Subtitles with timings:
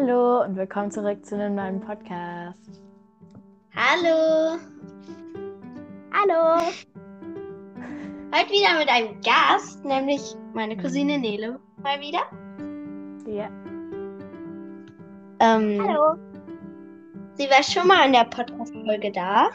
[0.00, 2.80] Hallo und willkommen zurück zu einem neuen Podcast.
[3.74, 4.56] Hallo.
[6.12, 6.62] Hallo.
[8.32, 11.58] Heute wieder mit einem Gast, nämlich meine Cousine Nele.
[11.82, 12.20] Mal wieder.
[13.26, 13.50] Ja.
[15.40, 16.16] Ähm, Hallo.
[17.34, 19.48] Sie war schon mal in der Podcast-Folge da.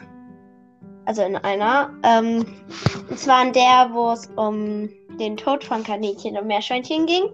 [1.06, 1.90] Also in einer.
[2.02, 2.44] Ähm,
[3.08, 7.30] und zwar in der, wo es um den Tod von Kaninchen und Meerschweinchen ging.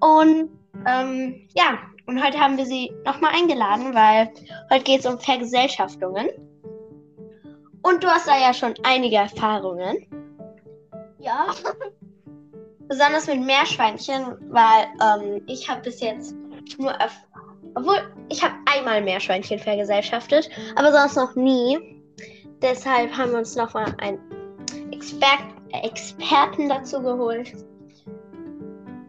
[0.00, 4.32] Und ähm, ja, und heute haben wir sie nochmal eingeladen, weil
[4.70, 6.28] heute geht es um Vergesellschaftungen.
[7.82, 10.06] Und du hast da ja schon einige Erfahrungen.
[11.18, 11.46] Ja.
[12.88, 16.34] Besonders mit Meerschweinchen, weil ähm, ich habe bis jetzt
[16.78, 16.92] nur,
[17.76, 21.78] obwohl ich habe einmal Meerschweinchen vergesellschaftet, aber sonst noch nie.
[22.60, 24.18] Deshalb haben wir uns nochmal einen
[24.92, 25.38] Exper
[25.72, 27.52] Experten dazu geholt.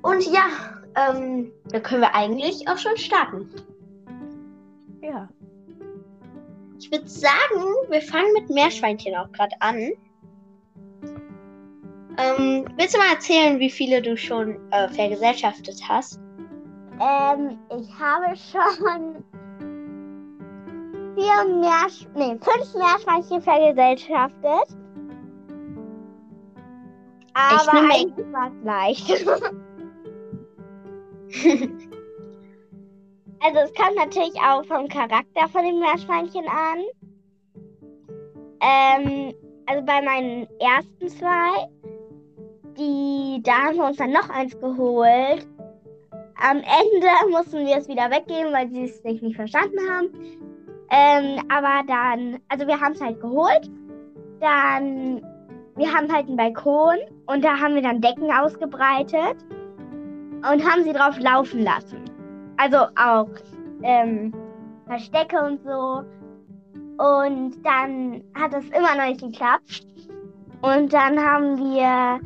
[0.03, 3.49] Und ja, ähm, da können wir eigentlich auch schon starten.
[5.01, 5.29] Ja.
[6.79, 9.91] Ich würde sagen, wir fangen mit Meerschweinchen auch gerade an.
[12.17, 16.19] Ähm, willst du mal erzählen, wie viele du schon äh, vergesellschaftet hast?
[16.99, 19.23] Ähm, ich habe schon
[21.15, 24.77] vier Meersch nee, fünf Meerschweinchen vergesellschaftet.
[27.33, 29.25] Aber eigentlich war es leicht.
[33.39, 36.83] also es kommt natürlich auch vom Charakter von den Meerschweinchen an.
[38.61, 39.33] Ähm,
[39.65, 41.69] also bei meinen ersten zwei,
[42.77, 45.47] die, da haben wir uns dann noch eins geholt.
[46.35, 50.09] Am Ende mussten wir es wieder weggeben, weil sie es sich nicht verstanden haben.
[50.91, 53.71] Ähm, aber dann, also wir haben es halt geholt.
[54.41, 55.21] Dann,
[55.77, 59.37] wir haben halt einen Balkon und da haben wir dann Decken ausgebreitet
[60.49, 62.03] und haben sie drauf laufen lassen.
[62.57, 63.29] Also auch
[63.83, 64.33] ähm,
[64.87, 66.03] Verstecke und so.
[66.97, 69.85] Und dann hat es immer noch nicht geklappt.
[70.61, 72.19] Und dann haben wir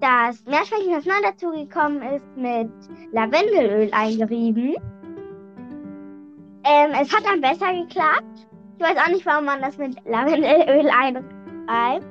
[0.00, 2.70] das Meerschweinchen, das neu dazugekommen ist, mit
[3.12, 4.74] Lavendelöl eingerieben.
[6.64, 8.48] Ähm, es hat dann besser geklappt.
[8.78, 12.06] Ich weiß auch nicht, warum man das mit Lavendelöl einreibt.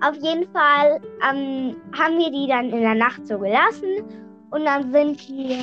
[0.00, 4.04] Auf jeden Fall ähm, haben wir die dann in der Nacht so gelassen.
[4.54, 5.58] Und dann sind wir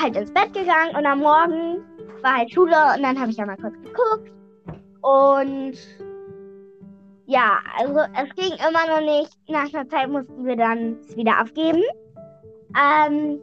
[0.00, 0.96] halt ins Bett gegangen.
[0.96, 1.78] Und am Morgen
[2.22, 2.74] war halt Schule.
[2.96, 4.32] Und dann habe ich da mal kurz geguckt.
[5.00, 5.74] Und
[7.26, 9.30] ja, also es ging immer noch nicht.
[9.48, 11.82] Nach einer Zeit mussten wir dann es wieder abgeben.
[12.76, 13.40] Ähm,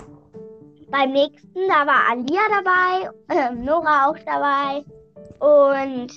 [0.90, 4.84] beim nächsten, da war Alia dabei, ähm, Nora auch dabei.
[5.40, 6.12] Und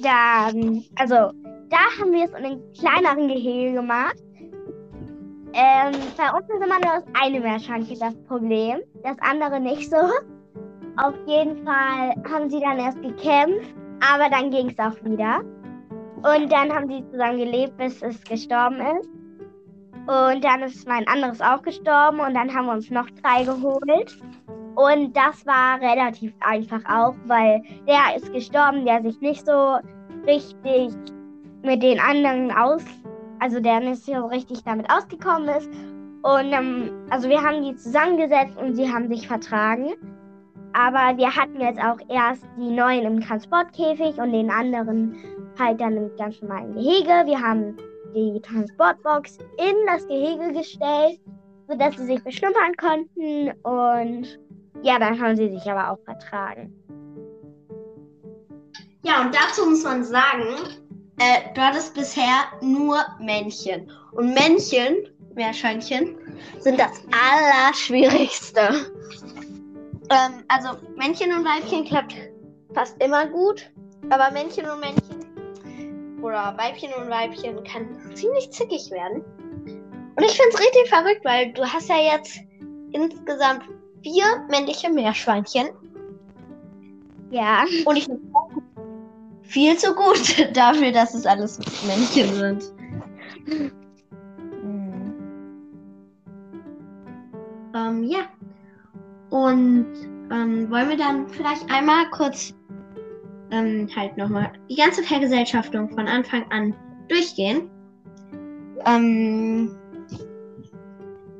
[0.00, 1.32] dann, also
[1.70, 4.16] da haben wir es in einem kleineren Gehege gemacht.
[5.52, 9.96] Ähm, bei uns ist immer nur das eine Meerschweinchen das Problem, das andere nicht so.
[10.96, 15.40] Auf jeden Fall haben sie dann erst gekämpft, aber dann ging es auch wieder.
[16.22, 19.08] Und dann haben sie zusammen gelebt, bis es gestorben ist.
[20.06, 24.18] Und dann ist mein anderes auch gestorben und dann haben wir uns noch drei geholt.
[24.76, 29.78] Und das war relativ einfach auch, weil der ist gestorben, der sich nicht so
[30.26, 30.92] richtig
[31.62, 32.84] mit den anderen aus,
[33.40, 35.68] also der nicht so richtig damit ausgekommen ist.
[36.22, 39.94] Und ähm, also wir haben die zusammengesetzt und sie haben sich vertragen.
[40.72, 45.16] Aber wir hatten jetzt auch erst die neuen im Transportkäfig und den anderen
[45.58, 47.26] halt dann im ganz normalen Gehege.
[47.26, 47.76] Wir haben
[48.14, 51.20] die Transportbox in das Gehege gestellt,
[51.68, 53.50] sodass sie sich beschnuppern konnten.
[53.62, 54.38] Und
[54.82, 56.72] ja, dann haben sie sich aber auch vertragen.
[59.02, 60.44] Ja, und dazu muss man sagen,
[61.20, 63.92] äh, du hattest bisher nur Männchen.
[64.12, 66.16] Und Männchen, Meerschweinchen,
[66.58, 68.90] sind das Allerschwierigste.
[70.10, 72.16] Ähm, also Männchen und Weibchen klappt
[72.74, 73.70] fast immer gut,
[74.08, 79.22] aber Männchen und Männchen oder Weibchen und Weibchen kann ziemlich zickig werden.
[80.16, 82.40] Und ich finde es richtig verrückt, weil du hast ja jetzt
[82.92, 83.62] insgesamt
[84.02, 85.68] vier männliche Meerschweinchen
[87.30, 87.64] Ja.
[87.84, 88.20] und ich finde
[89.50, 92.72] viel zu gut dafür, dass es alles Männchen sind.
[93.46, 93.72] Mhm.
[97.74, 98.20] Ähm, ja.
[99.30, 99.86] Und
[100.30, 102.54] ähm, wollen wir dann vielleicht einmal kurz
[103.50, 106.74] ähm, halt nochmal die ganze Vergesellschaftung von Anfang an
[107.08, 107.68] durchgehen.
[108.86, 109.76] Ähm,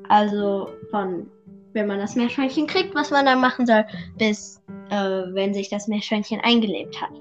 [0.09, 1.31] also von
[1.73, 3.85] wenn man das Meerschweinchen kriegt, was man dann machen soll,
[4.19, 4.61] bis
[4.91, 7.13] äh, wenn sich das Meerschweinchen eingelebt hat.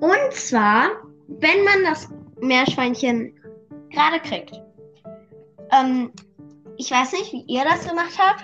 [0.00, 0.90] Und zwar,
[1.26, 2.08] wenn man das
[2.40, 3.34] Meerschweinchen
[3.90, 4.60] gerade kriegt.
[5.72, 6.12] Ähm,
[6.76, 8.42] ich weiß nicht, wie ihr das gemacht habt,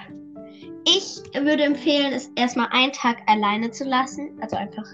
[0.87, 4.37] ich würde empfehlen, es erstmal einen Tag alleine zu lassen.
[4.41, 4.87] Also einfach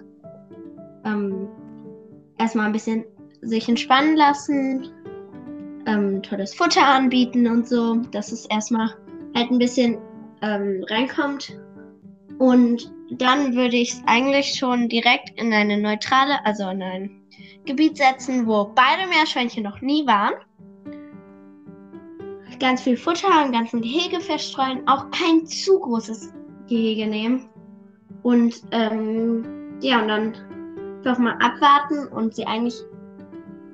[1.05, 1.49] ähm,
[2.39, 3.05] erstmal ein bisschen
[3.43, 4.89] sich entspannen lassen,
[5.87, 8.95] ähm, tolles Futter anbieten und so, dass es erstmal
[9.35, 9.99] halt ein bisschen
[10.43, 11.59] ähm, reinkommt.
[12.39, 17.23] Und dann würde ich es eigentlich schon direkt in eine neutrale, also in ein
[17.65, 20.35] Gebiet setzen, wo beide Meerschweinchen noch nie waren.
[22.59, 26.33] Ganz viel Futter im ganzen Gehege verstreuen, auch kein zu großes
[26.69, 27.49] Gehege nehmen.
[28.23, 30.35] Und ähm, ja, und dann
[30.99, 32.75] einfach mal abwarten und sie eigentlich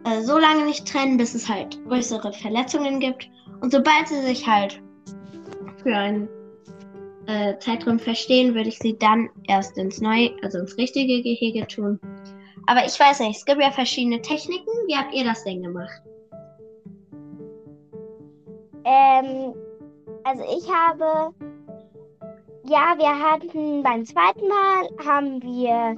[0.04, 3.28] äh, so lange nicht trennen, bis es halt größere Verletzungen gibt.
[3.60, 4.80] Und sobald sie sich halt
[5.82, 6.28] für einen
[7.26, 12.00] äh, Zeitraum verstehen, würde ich sie dann erst ins neue, also ins richtige Gehege tun.
[12.66, 14.70] Aber ich weiß nicht, es gibt ja verschiedene Techniken.
[14.86, 16.02] Wie habt ihr das denn gemacht?
[18.84, 19.54] Ähm,
[20.24, 21.34] also ich habe,
[22.64, 25.96] ja, wir hatten beim zweiten Mal haben wir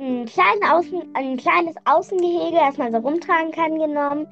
[0.00, 4.26] ein, kleinen Außen, ein kleines Außengehege, das man so rumtragen kann, genommen.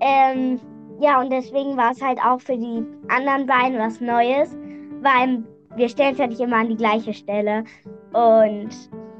[0.00, 0.60] Ähm,
[1.00, 4.54] ja, und deswegen war es halt auch für die anderen beiden was Neues,
[5.02, 5.42] weil
[5.76, 7.64] wir stellen es ja nicht immer an die gleiche Stelle.
[8.12, 8.70] Und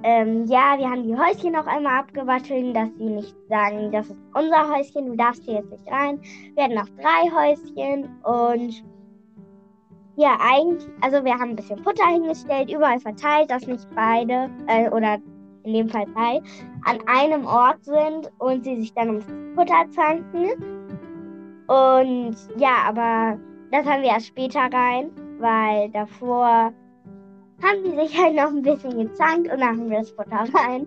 [0.03, 4.21] ähm, ja, wir haben die Häuschen auch einmal abgewaschen, dass sie nicht sagen, das ist
[4.35, 6.21] unser Häuschen, du darfst hier jetzt nicht rein.
[6.55, 8.85] Wir hatten noch drei Häuschen und
[10.17, 14.89] ja, eigentlich, also wir haben ein bisschen Futter hingestellt, überall verteilt, dass nicht beide äh,
[14.91, 15.19] oder
[15.65, 16.41] in dem Fall drei,
[16.85, 20.51] an einem Ort sind und sie sich dann ums Futter zanken.
[21.67, 23.39] Und ja, aber
[23.73, 26.73] das haben wir erst später rein, weil davor
[27.63, 30.87] haben sie sich halt noch ein bisschen gezankt und dann haben wir das Futter rein.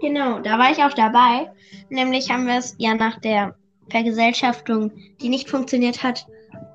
[0.00, 1.50] Genau, da war ich auch dabei.
[1.90, 3.54] Nämlich haben wir es ja nach der
[3.90, 6.26] Vergesellschaftung, die nicht funktioniert hat.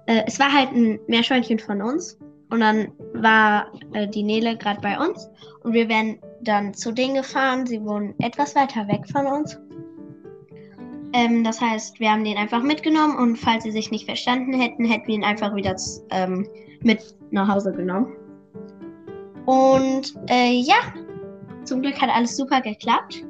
[0.05, 2.19] Äh, es war halt ein Meerschweinchen von uns.
[2.51, 5.29] Und dann war äh, die Nele gerade bei uns
[5.63, 7.65] und wir wären dann zu denen gefahren.
[7.65, 9.59] Sie wohnen etwas weiter weg von uns.
[11.15, 14.83] Ähm, das heißt, wir haben den einfach mitgenommen und falls sie sich nicht verstanden hätten,
[14.83, 15.73] hätten wir ihn einfach wieder
[16.09, 16.45] ähm,
[16.81, 18.13] mit nach Hause genommen.
[19.45, 20.75] Und äh, ja,
[21.63, 23.23] zum Glück hat alles super geklappt.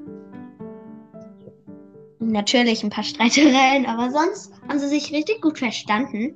[2.20, 6.36] Natürlich ein paar Streitereien, aber sonst haben sie sich richtig gut verstanden.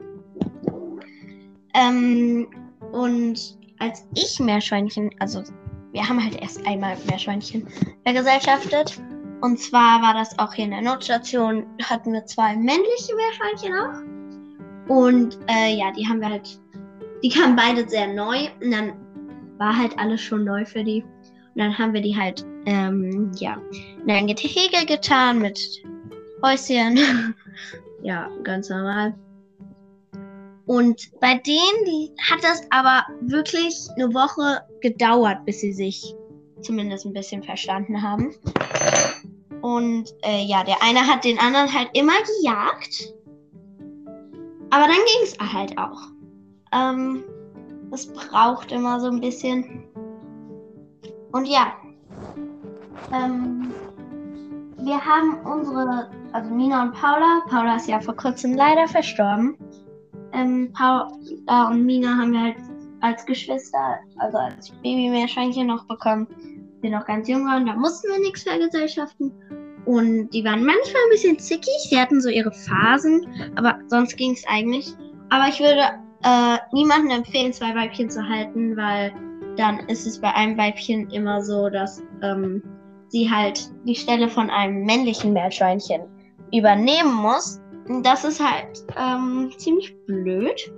[1.74, 2.48] Ähm,
[2.92, 5.42] und als ich Meerschweinchen, also
[5.94, 7.68] wir haben halt erst einmal Meerschweinchen
[8.04, 9.02] vergesellschaftet.
[9.42, 14.96] Und zwar war das auch hier in der Notstation, hatten wir zwei männliche Meerschweinchen auch.
[14.96, 16.60] Und äh, ja, die haben wir halt,
[17.24, 18.48] die kamen beide sehr neu.
[18.62, 18.94] Und dann
[19.58, 21.04] war halt alles schon neu für die.
[21.04, 23.62] Und dann haben wir die halt, ähm, ja,
[24.04, 25.60] in ein Gehege getan mit
[26.44, 26.98] Häuschen.
[28.02, 29.14] ja, ganz normal.
[30.66, 36.14] Und bei denen die, hat das aber wirklich eine Woche gedauert, bis sie sich
[36.62, 38.36] zumindest ein bisschen verstanden haben.
[39.62, 43.14] Und äh, ja, der eine hat den anderen halt immer gejagt.
[44.72, 46.02] Aber dann ging es halt auch.
[46.72, 47.24] Ähm,
[47.92, 49.84] es braucht immer so ein bisschen.
[51.32, 51.74] Und ja.
[53.12, 53.74] Ähm,
[54.78, 57.42] wir haben unsere, also Nina und Paula.
[57.50, 59.58] Paula ist ja vor kurzem leider verstorben
[60.34, 62.58] ähm, Paula und Mina haben wir halt
[63.02, 66.28] als Geschwister, also als Babymeerschweinchen noch bekommen,
[66.84, 67.66] die noch ganz jung waren.
[67.66, 69.32] Da mussten wir nichts vergesellschaften.
[69.86, 71.74] Und die waren manchmal ein bisschen zickig.
[71.90, 74.94] Sie hatten so ihre Phasen, aber sonst ging es eigentlich.
[75.30, 75.82] Aber ich würde
[76.24, 79.14] äh, niemandem empfehlen, zwei Weibchen zu halten, weil
[79.58, 82.62] dann ist es bei einem Weibchen immer so, dass ähm,
[83.08, 86.02] sie halt die Stelle von einem männlichen Meerschweinchen
[86.52, 87.60] übernehmen muss
[88.04, 90.72] das ist halt ähm, ziemlich blöd.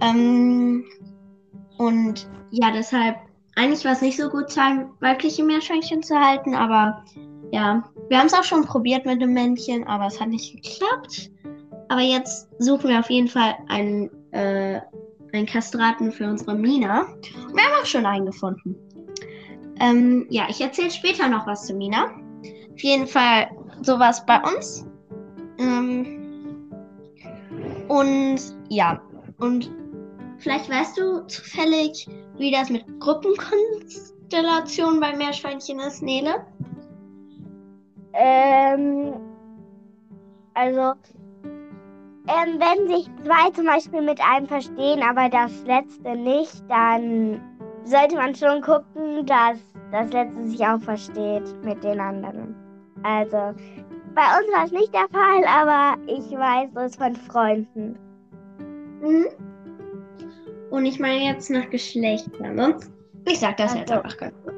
[0.00, 0.84] Ähm,
[1.78, 3.16] und ja, deshalb,
[3.56, 7.04] eigentlich war es nicht so gut, zwei weibliche Meerschweinchen zu halten, aber
[7.52, 11.30] ja, wir haben es auch schon probiert mit einem Männchen, aber es hat nicht geklappt.
[11.88, 14.80] Aber jetzt suchen wir auf jeden Fall einen, äh,
[15.32, 17.06] einen Kastraten für unsere Mina.
[17.52, 18.74] Wir haben auch schon einen gefunden.
[19.80, 22.06] Ähm, ja, ich erzähle später noch was zu Mina.
[22.72, 23.48] Auf jeden Fall
[23.82, 24.86] sowas bei uns.
[25.58, 26.70] Ähm,
[27.88, 29.00] und ja,
[29.38, 29.70] und
[30.38, 36.46] vielleicht weißt du zufällig, wie das mit Gruppenkonstellationen bei Meerschweinchen ist, Nele?
[38.12, 39.14] Ähm,
[40.54, 40.94] also,
[42.26, 47.40] ähm, wenn sich zwei zum Beispiel mit einem verstehen, aber das letzte nicht, dann
[47.84, 49.58] sollte man schon gucken, dass
[49.90, 52.54] das letzte sich auch versteht mit den anderen.
[53.02, 53.52] Also,
[54.14, 57.98] bei uns war es nicht der Fall, aber ich weiß es von Freunden.
[59.02, 59.26] Mhm.
[60.74, 62.56] Und ich meine jetzt nach Geschlechtern.
[62.56, 62.90] Sonst,
[63.28, 64.56] ich sag das Ach jetzt einfach ganz kurz.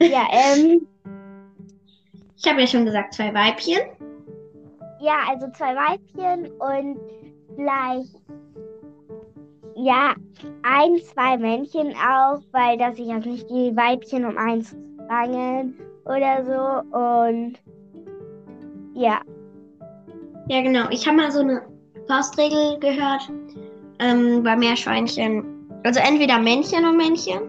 [0.00, 0.86] Ja, ähm,
[2.36, 3.78] Ich habe ja schon gesagt, zwei Weibchen.
[5.00, 6.98] ja, also zwei Weibchen und
[7.56, 8.16] vielleicht
[9.76, 10.14] ja,
[10.62, 14.74] ein, zwei Männchen auch, weil dass sich jetzt nicht die Weibchen um eins
[15.10, 15.74] rangeln
[16.06, 16.96] oder so.
[16.96, 17.54] Und
[18.94, 19.20] ja,
[20.48, 20.88] Ja, genau.
[20.90, 21.62] Ich habe mal so eine
[22.08, 23.30] Faustregel gehört
[23.98, 25.44] ähm, bei Meerschweinchen.
[25.84, 27.42] Also entweder Männchen und Männchen,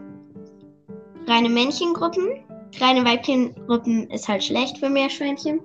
[1.27, 2.45] reine Männchengruppen.
[2.79, 5.61] Reine Weibchengruppen ist halt schlecht für Meerschweinchen.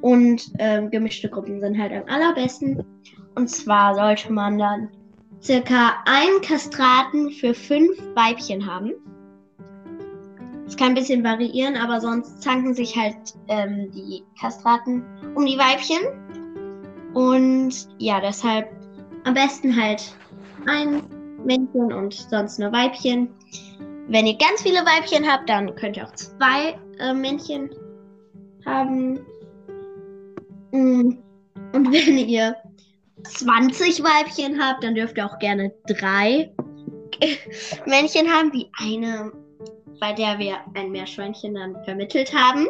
[0.00, 2.84] Und ähm, gemischte Gruppen sind halt am allerbesten.
[3.34, 4.88] Und zwar sollte man dann
[5.42, 8.92] circa einen Kastraten für fünf Weibchen haben.
[10.66, 13.16] Es kann ein bisschen variieren, aber sonst zanken sich halt
[13.48, 15.04] ähm, die Kastraten
[15.34, 15.98] um die Weibchen.
[17.14, 18.68] Und ja, deshalb
[19.26, 20.14] am besten halt
[20.66, 21.02] ein
[21.44, 23.28] Männchen und sonst nur Weibchen.
[24.08, 27.70] Wenn ihr ganz viele Weibchen habt, dann könnt ihr auch zwei äh, Männchen
[28.64, 29.18] haben.
[30.70, 31.18] Mm,
[31.72, 32.56] Und wenn ihr
[33.24, 36.52] 20 Weibchen habt, dann dürft ihr auch gerne drei
[37.86, 39.32] Männchen haben, wie eine,
[40.00, 42.68] bei der wir ein Meerschweinchen dann vermittelt haben.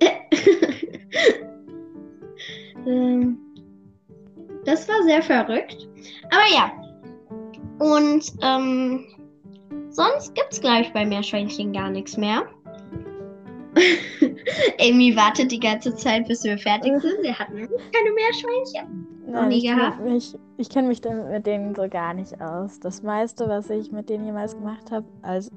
[2.86, 3.47] Ähm,
[4.68, 5.88] das war sehr verrückt.
[6.30, 6.70] Aber ja.
[7.78, 9.06] Und ähm,
[9.90, 12.42] sonst gibt es, glaube ich, bei Meerschweinchen gar nichts mehr.
[14.80, 17.22] Amy wartet die ganze Zeit, bis wir fertig sind.
[17.22, 19.06] Sie hat nämlich keine Meerschweinchen.
[19.26, 19.98] Nein, nie ich gehabt?
[19.98, 22.80] kenne mich, ich kenn mich dann mit denen so gar nicht aus.
[22.80, 25.06] Das meiste, was ich mit denen jemals gemacht habe,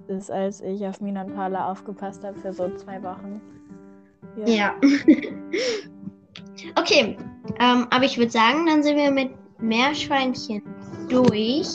[0.09, 3.41] ist, als ich auf Mina und Paula aufgepasst habe für so zwei Wochen.
[4.45, 4.75] Ja.
[6.77, 7.17] okay.
[7.59, 10.61] Ähm, aber ich würde sagen, dann sind wir mit Meerschweinchen
[11.09, 11.67] durch.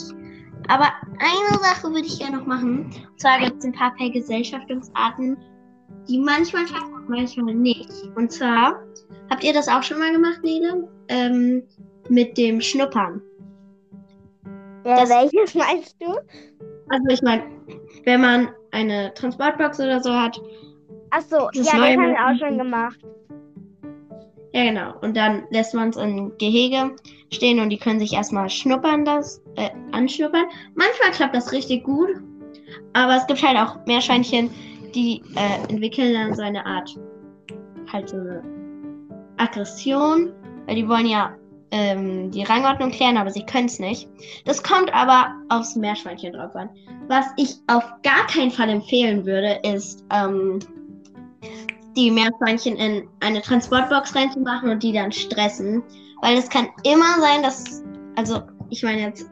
[0.69, 0.87] Aber
[1.19, 2.85] eine Sache würde ich gerne noch machen.
[3.09, 5.37] Und zwar gibt es ein paar Vergesellschaftungsarten,
[6.09, 7.89] die manchmal schaffen und manchmal nicht.
[8.15, 8.81] Und zwar,
[9.29, 10.87] habt ihr das auch schon mal gemacht, Nele?
[11.07, 11.63] Ähm,
[12.09, 13.21] mit dem Schnuppern.
[14.85, 16.07] ja Das- welches meinst du?
[16.89, 17.43] Also ich meine,
[18.05, 20.39] wenn man eine Transportbox oder so hat,
[21.09, 22.99] Achso, Das ja, das haben wir auch schon gemacht.
[24.53, 24.93] Ja, genau.
[25.01, 26.95] Und dann lässt man es im Gehege
[27.31, 30.45] stehen und die können sich erstmal schnuppern, das, äh, anschnuppern.
[30.75, 32.09] Manchmal klappt das richtig gut,
[32.93, 34.49] aber es gibt halt auch Meerschweinchen,
[34.95, 36.97] die äh, entwickeln dann so eine Art,
[37.91, 38.41] halt so eine
[39.37, 40.31] Aggression,
[40.65, 41.35] weil die wollen ja
[41.71, 44.09] ähm, die Rangordnung klären, aber sie können es nicht.
[44.45, 46.69] Das kommt aber aufs Meerschweinchen drauf an.
[47.07, 50.59] Was ich auf gar keinen Fall empfehlen würde, ist, ähm,
[51.97, 55.83] die Meerschweinchen in eine Transportbox reinzumachen und die dann stressen.
[56.21, 57.83] Weil es kann immer sein, dass,
[58.15, 59.29] also ich meine jetzt,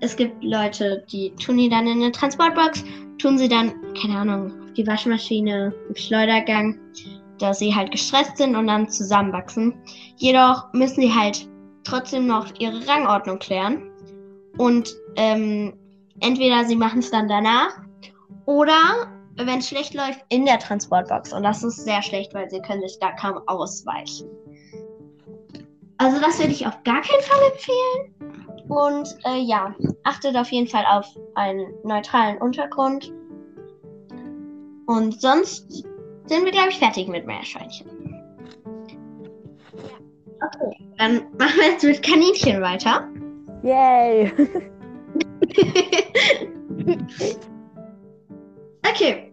[0.00, 2.84] es gibt Leute, die tun die dann in eine Transportbox,
[3.18, 6.78] tun sie dann, keine Ahnung, auf die Waschmaschine, im Schleudergang,
[7.38, 9.74] dass sie halt gestresst sind und dann zusammenwachsen.
[10.16, 11.48] Jedoch müssen sie halt
[11.84, 13.90] trotzdem noch ihre Rangordnung klären.
[14.58, 15.74] Und ähm,
[16.20, 17.80] entweder sie machen es dann danach
[18.46, 21.32] oder wenn es schlecht läuft, in der Transportbox.
[21.32, 24.28] Und das ist sehr schlecht, weil sie können sich da kaum ausweichen.
[25.98, 28.14] Also das würde ich auf gar keinen Fall empfehlen.
[28.68, 29.74] Und äh, ja,
[30.04, 33.12] achtet auf jeden Fall auf einen neutralen Untergrund.
[34.86, 35.84] Und sonst
[36.26, 37.86] sind wir, glaube ich, fertig mit Meerschweinchen.
[40.36, 43.08] Okay, dann machen wir jetzt mit Kaninchen weiter.
[43.62, 44.30] Yay!
[48.96, 49.25] Okay,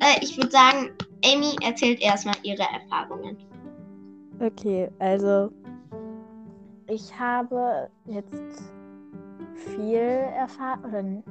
[0.00, 0.90] äh, ich würde sagen,
[1.24, 3.36] Amy erzählt erstmal ihre Erfahrungen.
[4.40, 5.50] Okay, also
[6.86, 8.62] ich habe jetzt
[9.54, 11.24] viel erfahren, oder hm,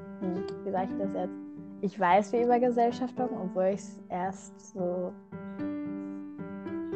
[0.63, 1.33] wie sage ich das jetzt?
[1.81, 5.13] Ich weiß wie über Gesellschaftung, obwohl ich es erst so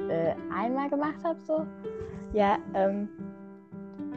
[0.10, 1.40] äh, einmal gemacht habe.
[1.42, 1.66] So.
[2.34, 3.08] Ja, ähm,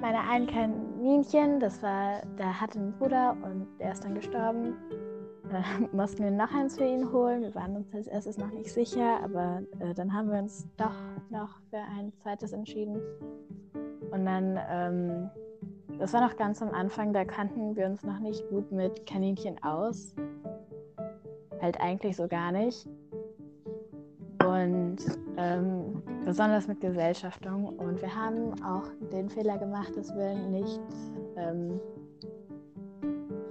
[0.01, 4.75] meine ein Kaninchen, das war, der hatte einen Bruder und der ist dann gestorben.
[5.55, 7.43] Dann mussten wir noch eins für ihn holen.
[7.43, 10.95] Wir waren uns als erstes noch nicht sicher, aber äh, dann haben wir uns doch
[11.31, 13.01] noch für ein zweites entschieden.
[14.11, 15.31] Und dann, ähm,
[15.99, 19.63] das war noch ganz am Anfang, da kannten wir uns noch nicht gut mit Kaninchen
[19.63, 20.15] aus.
[21.61, 22.89] Halt eigentlich so gar nicht.
[24.45, 24.97] Und
[25.37, 27.79] ähm, besonders mit Gesellschaftung.
[27.79, 30.81] Und wir haben auch den Fehler gemacht, dass wir nicht
[31.37, 31.81] ähm,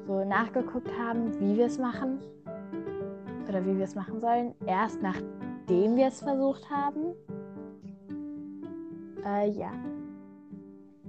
[0.08, 2.20] so nachgeguckt haben, wie wir es machen
[3.48, 4.54] oder wie wir es machen sollen.
[4.66, 7.14] Erst nachdem wir es versucht haben.
[9.26, 9.72] Äh, ja.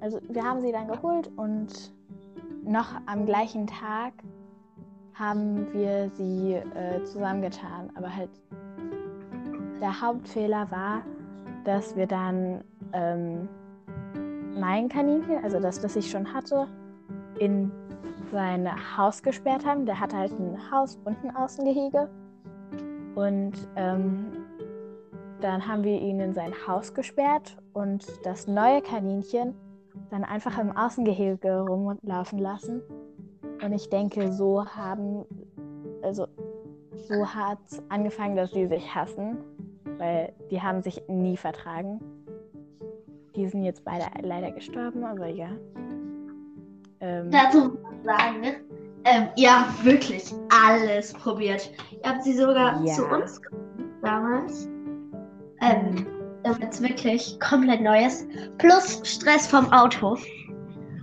[0.00, 1.92] also wir haben sie dann geholt und
[2.64, 4.12] noch am gleichen Tag
[5.14, 7.90] haben wir sie äh, zusammengetan.
[7.96, 8.30] Aber halt
[9.80, 11.02] der Hauptfehler war,
[11.64, 13.48] dass wir dann ähm,
[14.58, 16.68] mein Kaninchen, also das, das ich schon hatte,
[17.38, 17.70] in
[18.34, 19.86] sein Haus gesperrt haben.
[19.86, 22.10] Der hatte halt ein Haus und ein Außengehege.
[23.14, 24.26] Und ähm,
[25.40, 29.54] dann haben wir ihn in sein Haus gesperrt und das neue Kaninchen
[30.10, 32.82] dann einfach im Außengehege rumlaufen lassen.
[33.64, 35.24] Und ich denke, so haben,
[36.02, 36.26] also
[37.08, 39.36] so hat es angefangen, dass sie sich hassen,
[39.98, 42.00] weil die haben sich nie vertragen.
[43.36, 45.50] Die sind jetzt beide leider gestorben, aber ja.
[47.04, 48.56] Ähm, Dazu muss man sagen, ne?
[49.04, 50.32] Ähm, ihr habt wirklich
[50.66, 51.70] alles probiert.
[52.02, 52.94] Ihr habt sie sogar ja.
[52.94, 53.40] zu uns
[54.02, 54.66] damals.
[55.60, 56.06] Ähm,
[56.42, 58.26] damit es wirklich komplett neu ist.
[58.56, 60.16] Plus Stress vom Auto.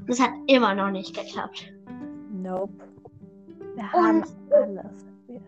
[0.08, 1.72] Das hat immer noch nicht geklappt.
[2.32, 2.74] Nope.
[3.76, 5.44] Wir haben Und, alles probiert.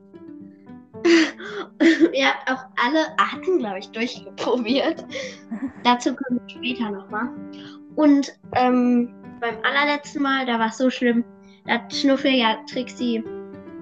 [2.13, 5.03] Ihr habt auch alle Arten, glaube ich, durchprobiert.
[5.83, 7.29] Dazu kommen wir später nochmal.
[7.95, 9.13] Und ähm,
[9.43, 11.25] beim allerletzten Mal, da war es so schlimm,
[11.65, 13.21] da hat Schnuffel ja Trixie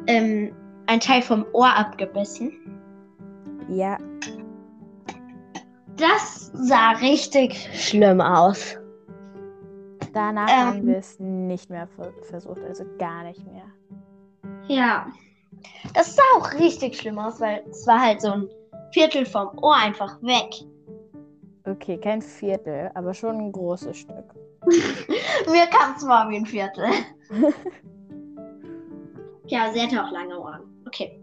[0.07, 0.53] ähm,
[0.87, 2.51] ein Teil vom Ohr abgebissen.
[3.69, 3.97] Ja.
[5.97, 8.75] Das sah richtig schlimm aus.
[10.13, 11.87] Danach ähm, haben wir es nicht mehr
[12.23, 13.65] versucht, also gar nicht mehr.
[14.67, 15.05] Ja.
[15.93, 18.49] Das sah auch richtig schlimm aus, weil es war halt so ein
[18.93, 20.49] Viertel vom Ohr einfach weg.
[21.65, 24.33] Okay, kein Viertel, aber schon ein großes Stück.
[24.65, 26.85] Mir kam es mal wie ein Viertel.
[29.47, 30.61] ja, sie hatte auch lange Ohren.
[30.87, 31.19] Okay.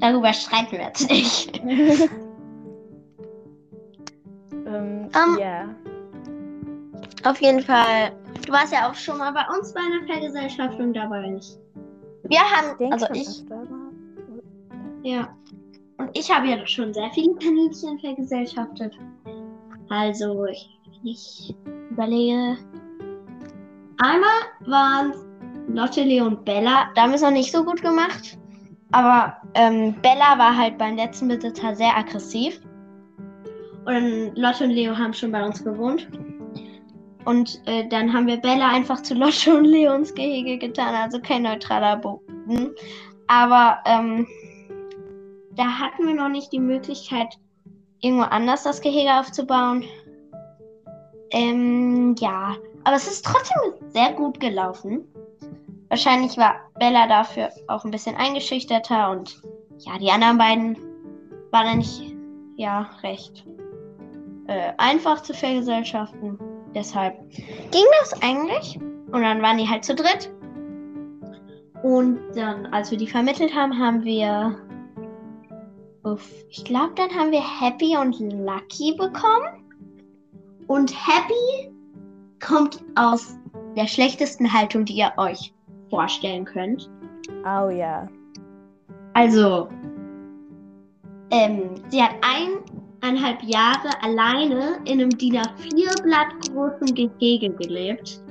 [0.00, 1.56] Darüber streiten wir jetzt nicht.
[4.66, 5.68] ähm, um, ja.
[7.24, 8.12] Auf jeden Fall.
[8.46, 11.30] Du warst ja auch schon mal bei uns bei einer Vergesellschaftung dabei.
[11.30, 11.58] Nicht.
[12.24, 13.44] Wir haben, ich also ich.
[15.02, 15.28] Ja.
[15.98, 18.96] Und ich habe ja schon sehr viele Kaninchen vergesellschaftet.
[19.88, 20.68] Also, ich,
[21.04, 21.54] ich
[21.90, 22.56] überlege.
[23.98, 24.30] Einmal
[24.66, 25.14] waren
[25.68, 26.90] Lotte, Leo und Bella.
[26.94, 28.38] Da haben wir es noch nicht so gut gemacht.
[28.92, 32.60] Aber ähm, Bella war halt beim letzten Besitzer sehr aggressiv.
[33.84, 36.08] Und Lotte und Leo haben schon bei uns gewohnt.
[37.24, 40.94] Und äh, dann haben wir Bella einfach zu Lotte und Leo ins Gehege getan.
[40.94, 42.70] Also kein neutraler Boden.
[43.26, 44.26] Aber ähm,
[45.56, 47.38] da hatten wir noch nicht die Möglichkeit,
[48.00, 49.84] irgendwo anders das Gehege aufzubauen.
[51.30, 55.04] Ähm, ja, aber es ist trotzdem sehr gut gelaufen.
[55.88, 59.40] Wahrscheinlich war Bella dafür auch ein bisschen eingeschüchterter und
[59.78, 60.76] ja, die anderen beiden
[61.50, 62.14] waren dann nicht,
[62.56, 63.44] ja, recht
[64.46, 66.38] äh, einfach zu vergesellschaften.
[66.74, 67.18] Deshalb
[67.70, 68.78] ging das eigentlich.
[69.12, 70.30] Und dann waren die halt zu dritt.
[71.82, 74.56] Und dann, als wir die vermittelt haben, haben wir.
[76.50, 79.64] Ich glaube, dann haben wir Happy und Lucky bekommen.
[80.68, 81.72] Und Happy
[82.40, 83.36] kommt aus
[83.76, 85.52] der schlechtesten Haltung, die ihr euch
[85.90, 86.88] vorstellen könnt.
[87.44, 88.08] Oh ja.
[89.14, 89.68] Also,
[91.30, 92.14] ähm, sie hat
[93.02, 98.22] eineinhalb Jahre alleine in einem DIN A4-Blatt großen Gehege gelebt.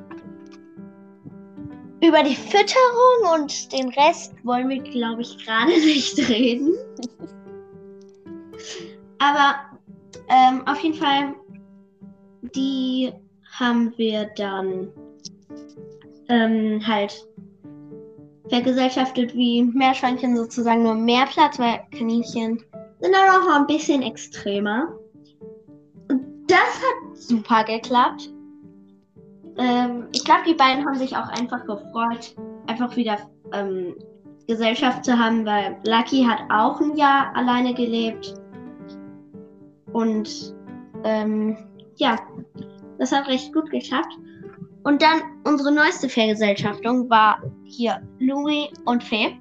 [2.01, 6.73] Über die Fütterung und den Rest wollen wir, glaube ich, gerade nicht reden.
[9.19, 9.55] Aber
[10.29, 11.35] ähm, auf jeden Fall
[12.55, 13.11] die
[13.51, 14.89] haben wir dann
[16.29, 17.27] ähm, halt
[18.49, 22.59] vergesellschaftet wie Meerschweinchen sozusagen nur mehr Platz, weil Kaninchen
[22.99, 24.89] sind dann auch ein bisschen extremer.
[26.09, 28.29] Und das hat super geklappt.
[29.57, 32.35] Ähm, ich glaube, die beiden haben sich auch einfach gefreut,
[32.67, 33.17] einfach wieder
[33.53, 33.95] ähm,
[34.47, 38.35] Gesellschaft zu haben, weil Lucky hat auch ein Jahr alleine gelebt.
[39.95, 40.53] Und
[41.05, 41.55] ähm,
[41.95, 42.17] ja,
[42.99, 44.13] das hat recht gut geklappt.
[44.83, 49.39] Und dann unsere neueste Vergesellschaftung war hier Louis und Fee.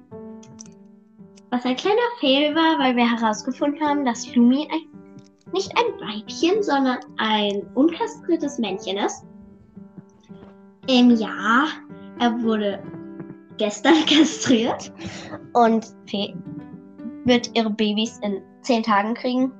[1.51, 6.63] Was ein kleiner Fehl war, weil wir herausgefunden haben, dass Lumi ein, nicht ein Weibchen,
[6.63, 9.25] sondern ein unkastriertes Männchen ist.
[10.87, 11.67] Im Jahr,
[12.19, 12.81] er wurde
[13.57, 14.93] gestern kastriert
[15.51, 16.33] und Fee
[17.25, 19.51] wird ihre Babys in zehn Tagen kriegen.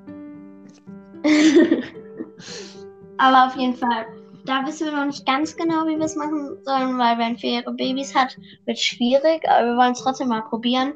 [3.17, 4.05] Aber auf jeden Fall,
[4.45, 7.55] da wissen wir noch nicht ganz genau, wie wir es machen sollen, weil wenn Fee
[7.55, 10.93] ihre Babys hat, wird es schwierig, aber wir wollen es trotzdem mal probieren.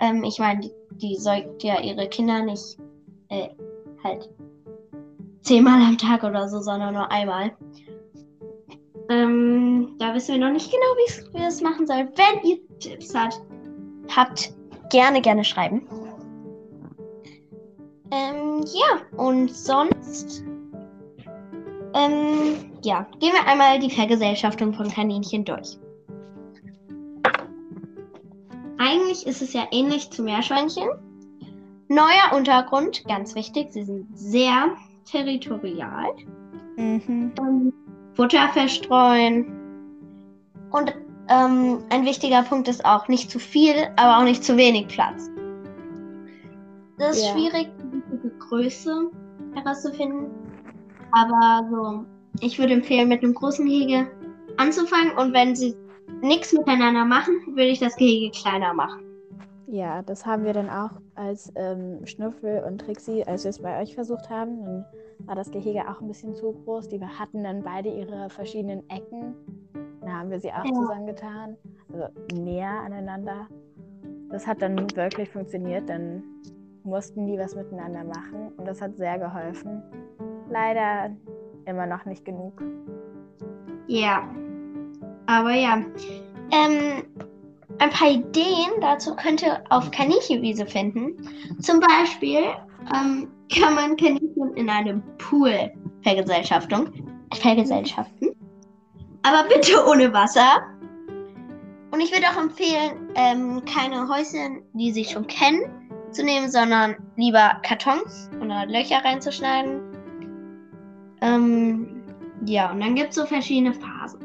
[0.00, 2.78] Ähm, ich meine, die, die, säugt ja ihre Kinder nicht
[3.30, 3.48] äh,
[4.04, 4.28] halt
[5.42, 7.52] zehnmal am Tag oder so, sondern nur einmal.
[9.08, 12.10] Ähm, da wissen wir noch nicht genau, wie wir es machen sollen.
[12.14, 13.40] Wenn ihr Tipps habt,
[14.14, 14.52] habt
[14.90, 15.88] gerne, gerne schreiben.
[18.10, 20.44] Ähm, ja, und sonst.
[21.94, 25.78] Ähm, ja, gehen wir einmal die Vergesellschaftung von Kaninchen durch.
[28.78, 30.88] Eigentlich ist es ja ähnlich zu Meerschweinchen.
[31.88, 34.68] Neuer Untergrund, ganz wichtig, sie sind sehr
[35.10, 36.12] territorial.
[36.76, 37.32] Mhm.
[37.38, 37.72] Ähm,
[38.14, 39.46] Futter verstreuen.
[40.70, 40.94] Und
[41.28, 45.28] ähm, ein wichtiger Punkt ist auch nicht zu viel, aber auch nicht zu wenig Platz.
[46.98, 47.32] Das ist Ja.
[47.32, 47.68] schwierig,
[48.48, 49.10] Größe
[49.54, 50.30] herauszufinden.
[51.12, 52.04] Aber so,
[52.44, 54.08] ich würde empfehlen, mit einem großen Gehege
[54.56, 55.16] anzufangen.
[55.16, 55.74] Und wenn sie
[56.22, 59.04] nichts miteinander machen, würde ich das Gehege kleiner machen.
[59.66, 63.80] Ja, das haben wir dann auch als ähm, Schnüffel und Trixie, als wir es bei
[63.80, 64.64] euch versucht haben.
[64.64, 64.84] Dann
[65.26, 66.88] war das Gehege auch ein bisschen zu groß.
[66.88, 69.34] Die hatten dann beide ihre verschiedenen Ecken.
[70.00, 70.72] Da haben wir sie auch Ja.
[70.72, 71.56] zusammengetan,
[71.92, 72.06] also
[72.40, 73.46] näher aneinander.
[74.30, 75.88] Das hat dann wirklich funktioniert.
[75.88, 76.22] Dann
[76.90, 79.82] mussten die was miteinander machen und das hat sehr geholfen.
[80.50, 81.10] Leider
[81.66, 82.60] immer noch nicht genug.
[83.86, 84.28] Ja.
[85.26, 85.82] Aber ja.
[86.52, 87.04] Ähm,
[87.78, 91.16] ein paar Ideen dazu könnt ihr auf Kaninchenwiese finden.
[91.60, 92.42] Zum Beispiel
[92.94, 95.70] ähm, kann man Kaninchen in einem Pool
[96.02, 96.90] vergesellschaften.
[99.22, 100.62] Aber bitte ohne Wasser.
[101.92, 105.79] Und ich würde auch empfehlen, ähm, keine Häuschen, die sie schon kennen,
[106.12, 109.80] zu nehmen, sondern lieber Kartons oder Löcher reinzuschneiden.
[111.20, 112.02] Ähm,
[112.46, 114.20] ja, und dann gibt es so verschiedene Phasen.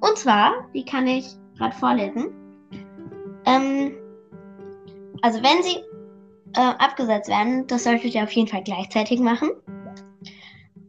[0.00, 2.28] Und zwar, die kann ich gerade vorlesen.
[3.46, 3.92] Ähm,
[5.22, 5.76] also wenn sie
[6.56, 9.50] äh, abgesetzt werden, das solltet ihr auf jeden Fall gleichzeitig machen.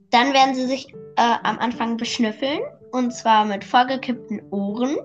[0.10, 2.60] Dann werden sie sich äh, am Anfang beschnüffeln.
[2.92, 4.98] Und zwar mit vorgekippten Ohren.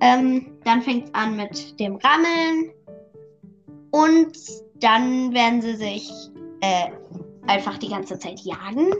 [0.00, 2.72] Ähm, dann fängt es an mit dem Rammeln.
[3.90, 4.32] Und
[4.80, 6.10] dann werden sie sich
[6.60, 6.90] äh,
[7.46, 8.92] einfach die ganze Zeit jagen.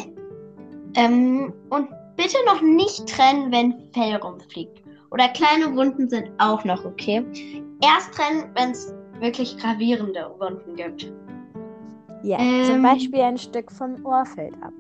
[0.94, 4.82] Ähm, und bitte noch nicht trennen, wenn Fell rumfliegt.
[5.10, 7.24] Oder kleine Wunden sind auch noch okay.
[7.82, 11.12] Erst trennen, wenn es wirklich gravierende Wunden gibt.
[12.22, 12.64] Ja, Ähm.
[12.64, 14.72] zum Beispiel ein Stück vom Ohr fällt ab.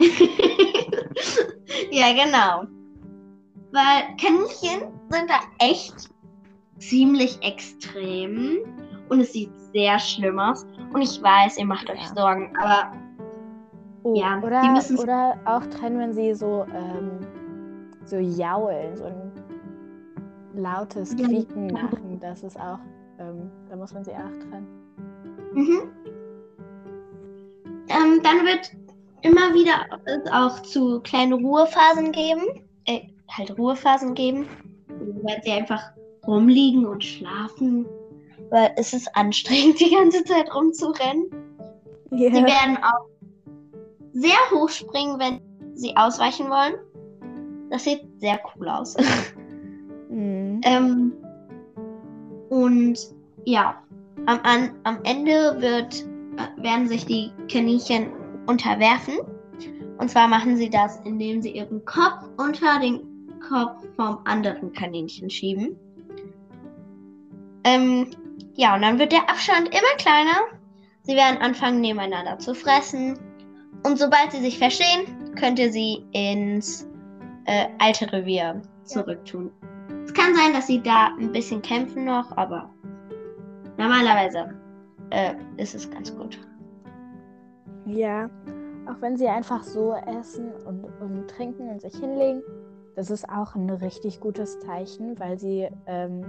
[1.90, 2.64] ja, genau.
[3.72, 6.10] Weil Kaninchen sind da echt
[6.78, 8.58] ziemlich extrem.
[9.10, 10.64] Und es sieht sehr schlimm aus.
[10.92, 12.14] Und ich weiß, ihr macht euch Ja.
[12.14, 12.92] Sorgen, aber
[14.02, 17.18] Oh, Ja, oder, die oder auch trennen, wenn sie so, ähm,
[18.06, 19.30] so jaulen, so ein
[20.54, 21.26] lautes Ja.
[21.26, 22.18] Quieken machen.
[22.18, 22.78] Das ist auch,
[23.18, 24.66] ähm, da muss man sie auch trennen.
[25.52, 25.80] Mhm.
[27.88, 28.72] Ähm, dann wird
[29.22, 32.64] immer wieder es auch zu kleine Ruhephasen geben.
[32.86, 34.46] Äh, halt Ruhephasen geben.
[34.88, 35.82] Wo werden sie einfach
[36.26, 37.86] rumliegen und schlafen.
[38.50, 41.26] Weil es ist anstrengend, die ganze Zeit rumzurennen.
[42.10, 42.34] Ja.
[42.34, 43.06] Sie werden auch
[44.12, 45.40] sehr hoch springen, wenn
[45.74, 46.74] sie ausweichen wollen.
[47.70, 48.96] Das sieht sehr cool aus.
[50.10, 50.60] Mhm.
[50.64, 51.12] Ähm,
[52.48, 52.98] und
[53.44, 53.80] ja,
[54.26, 56.04] am, an, am Ende wird,
[56.56, 58.08] werden sich die Kaninchen
[58.46, 59.18] unterwerfen.
[59.98, 63.06] Und zwar machen sie das, indem sie ihren Kopf unter den
[63.48, 65.76] Kopf vom anderen Kaninchen schieben.
[67.64, 68.08] Ähm,
[68.60, 70.36] ja, und dann wird der Abstand immer kleiner.
[71.04, 73.18] Sie werden anfangen, nebeneinander zu fressen.
[73.84, 76.86] Und sobald sie sich verstehen, könnt ihr sie ins
[77.46, 79.50] äh, alte Revier zurücktun.
[80.04, 82.68] Es kann sein, dass sie da ein bisschen kämpfen noch, aber
[83.78, 84.54] normalerweise
[85.08, 86.38] äh, ist es ganz gut.
[87.86, 88.28] Ja,
[88.86, 92.42] auch wenn sie einfach so essen und, und trinken und sich hinlegen,
[92.94, 96.26] das ist auch ein richtig gutes Zeichen, weil sie ähm,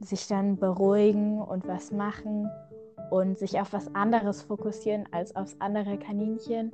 [0.00, 2.50] sich dann beruhigen und was machen
[3.10, 6.72] und sich auf was anderes fokussieren als aufs andere Kaninchen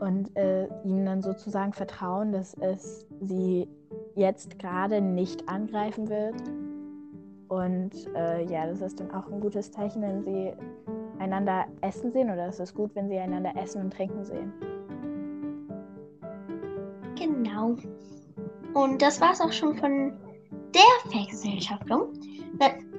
[0.00, 3.68] und äh, ihnen dann sozusagen vertrauen, dass es sie
[4.14, 6.34] jetzt gerade nicht angreifen wird.
[7.48, 10.52] Und äh, ja, das ist dann auch ein gutes Zeichen, wenn sie
[11.18, 14.52] einander essen sehen oder ist es gut, wenn sie einander essen und trinken sehen?
[17.16, 17.76] Genau.
[18.74, 20.14] Und das war's auch schon von
[20.74, 22.12] der Vergesellschaftung.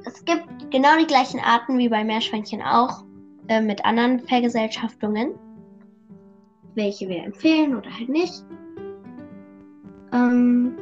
[0.06, 3.04] Es gibt genau die gleichen Arten wie bei Meerschweinchen auch
[3.48, 5.34] äh, mit anderen Vergesellschaftungen.
[6.76, 8.44] Welche wir empfehlen oder halt nicht.
[10.12, 10.76] Ähm,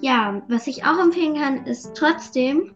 [0.00, 2.72] ja, was ich auch empfehlen kann, ist trotzdem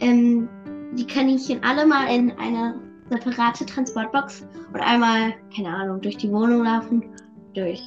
[0.00, 0.48] ähm,
[0.92, 6.64] die Kaninchen alle mal in eine separate Transportbox und einmal, keine Ahnung, durch die Wohnung
[6.64, 7.04] laufen,
[7.54, 7.82] durch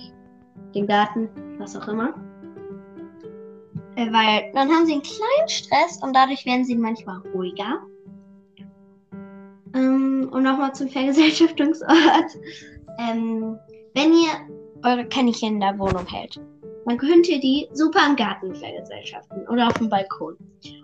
[0.74, 2.14] den Garten, was auch immer.
[3.96, 7.82] Äh, weil dann haben sie einen kleinen Stress und dadurch werden sie manchmal ruhiger.
[9.74, 12.38] Ähm, und nochmal zum Vergesellschaftungsort.
[13.00, 13.58] Ähm,
[13.94, 14.30] wenn ihr
[14.84, 16.40] eure Kaninchen in der Wohnung hält,
[16.86, 20.36] dann könnt ihr die super im Garten vergesellschaften oder auf dem Balkon.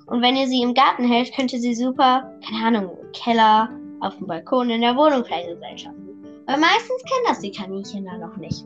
[0.05, 3.69] Und wenn ihr sie im Garten hält, könnt ihr sie super, keine Ahnung, im Keller,
[3.99, 6.07] auf dem Balkon, in der Wohnung vergesellschaften.
[6.45, 8.65] Weil meistens kennen das die Kaninchen da noch nicht.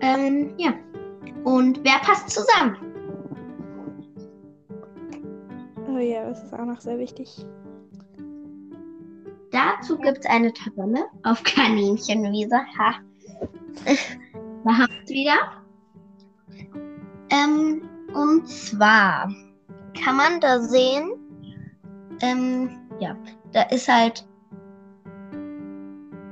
[0.00, 0.74] Ähm, ja.
[1.46, 2.76] Und wer passt zusammen?
[5.88, 7.46] Oh ja, das ist auch noch sehr wichtig.
[9.52, 12.56] Dazu gibt es eine Tabelle auf Kaninchenwiese.
[12.76, 12.94] Ha.
[14.64, 15.36] da haben wir es wieder.
[17.30, 19.32] Ähm, und zwar
[20.02, 21.12] kann man da sehen,
[22.22, 23.16] ähm, ja,
[23.52, 24.26] da ist halt,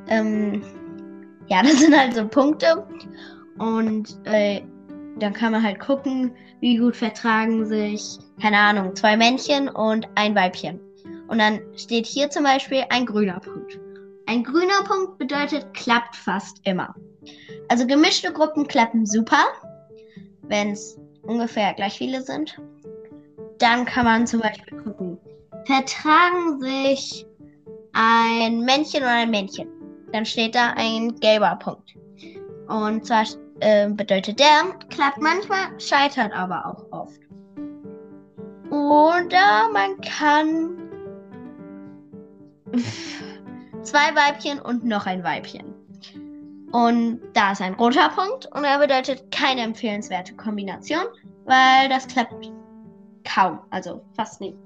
[0.08, 0.60] ähm,
[1.46, 2.84] ja, das sind halt so Punkte
[3.58, 4.64] und äh,
[5.16, 10.34] dann kann man halt gucken, wie gut vertragen sich, keine Ahnung, zwei Männchen und ein
[10.34, 10.80] Weibchen.
[11.28, 13.78] Und dann steht hier zum Beispiel ein grüner Punkt.
[14.26, 16.94] Ein grüner Punkt bedeutet, klappt fast immer.
[17.68, 19.44] Also gemischte Gruppen klappen super,
[20.42, 22.58] wenn es ungefähr gleich viele sind.
[23.58, 25.18] Dann kann man zum Beispiel gucken,
[25.66, 27.26] vertragen sich
[27.92, 29.68] ein Männchen oder ein Männchen.
[30.12, 31.94] Dann steht da ein gelber Punkt.
[32.68, 33.24] Und zwar
[33.60, 37.20] äh, bedeutet der, klappt manchmal, scheitert aber auch oft.
[38.70, 40.78] Oder man kann
[43.82, 45.74] zwei Weibchen und noch ein Weibchen.
[46.72, 51.04] Und da ist ein roter Punkt und er bedeutet keine empfehlenswerte Kombination,
[51.44, 52.50] weil das klappt
[53.24, 54.56] kaum, also fast nie.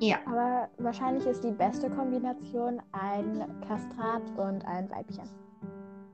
[0.00, 0.18] Ja.
[0.26, 5.28] Aber wahrscheinlich ist die beste Kombination ein Kastrat und ein Weibchen.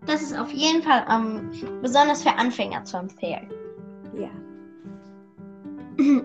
[0.06, 3.50] Das ist auf jeden Fall ähm, besonders für Anfänger zu empfehlen.
[4.18, 4.30] Ja.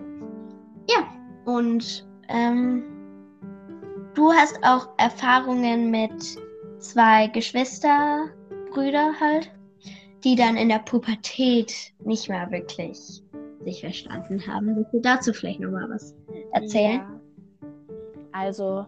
[0.88, 1.08] ja,
[1.46, 2.84] und ähm,
[4.14, 6.38] du hast auch Erfahrungen mit
[6.78, 9.50] zwei Geschwisterbrüder halt,
[10.24, 13.22] die dann in der Pubertät nicht mehr wirklich
[13.64, 14.76] sich verstanden haben.
[14.76, 16.14] Willst du dazu vielleicht nochmal was
[16.52, 17.00] erzählen?
[17.00, 17.20] Ja.
[18.32, 18.86] Also,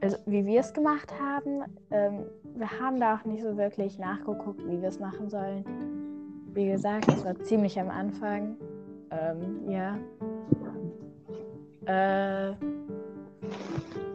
[0.00, 4.66] also, wie wir es gemacht haben, ähm, wir haben da auch nicht so wirklich nachgeguckt,
[4.66, 5.64] wie wir es machen sollen.
[6.54, 8.56] Wie gesagt, es war ziemlich am Anfang.
[9.10, 9.98] Ähm, ja.
[11.84, 12.54] Äh,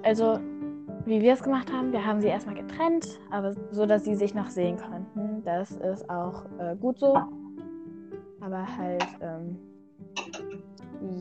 [0.03, 0.39] also,
[1.05, 4.33] wie wir es gemacht haben, wir haben sie erstmal getrennt, aber so, dass sie sich
[4.33, 5.43] noch sehen konnten.
[5.43, 7.15] Das ist auch äh, gut so.
[8.41, 9.57] Aber halt, ähm,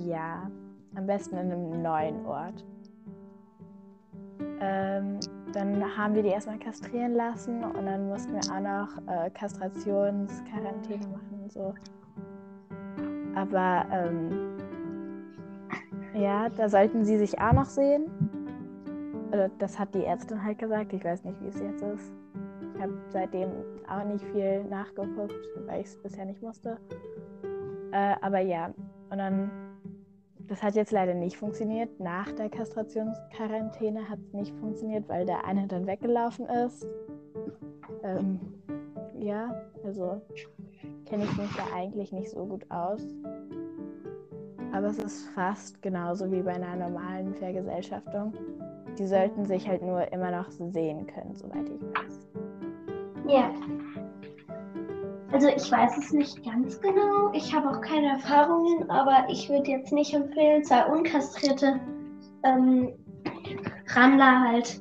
[0.06, 0.50] ja,
[0.94, 2.64] am besten in einem neuen Ort.
[4.64, 5.20] Ähm,
[5.52, 11.06] dann haben wir die erstmal kastrieren lassen und dann mussten wir auch noch äh, Kastrationsquarantäne
[11.06, 11.74] machen und so.
[13.34, 14.56] Aber ähm,
[16.14, 18.06] ja, da sollten sie sich auch noch sehen.
[19.32, 20.92] Also, das hat die Ärztin halt gesagt.
[20.94, 22.12] Ich weiß nicht, wie es jetzt ist.
[22.74, 23.50] Ich habe seitdem
[23.88, 25.34] auch nicht viel nachgeguckt,
[25.66, 26.78] weil ich es bisher nicht musste.
[27.92, 28.72] Äh, aber ja,
[29.10, 29.50] und dann
[30.48, 32.00] das hat jetzt leider nicht funktioniert.
[32.00, 36.86] Nach der Kastrationsquarantäne hat es nicht funktioniert, weil der eine dann weggelaufen ist.
[38.02, 38.40] Ähm,
[39.18, 39.54] ja,
[39.84, 40.20] also
[41.06, 43.06] kenne ich mich da eigentlich nicht so gut aus.
[44.72, 48.32] Aber es ist fast genauso wie bei einer normalen Vergesellschaftung.
[48.98, 52.28] Die sollten sich halt nur immer noch sehen können, soweit ich weiß.
[53.26, 53.50] Ja.
[55.34, 57.32] Also ich weiß es nicht ganz genau.
[57.32, 61.80] Ich habe auch keine Erfahrungen, aber ich würde jetzt nicht empfehlen, zwei unkastrierte
[62.44, 62.92] ähm,
[63.88, 64.80] Rammler halt,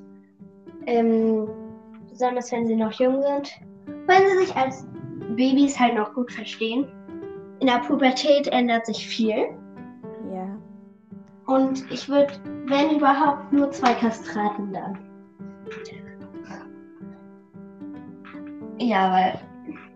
[0.85, 1.47] ähm,
[2.07, 3.51] besonders wenn sie noch jung sind,
[4.05, 4.85] wenn sie sich als
[5.35, 6.85] Babys halt noch gut verstehen.
[7.59, 9.57] In der Pubertät ändert sich viel.
[10.31, 10.55] Ja.
[11.47, 12.31] Und ich würde,
[12.65, 14.99] wenn überhaupt, nur zwei Kastraten dann.
[18.77, 19.52] Ja, weil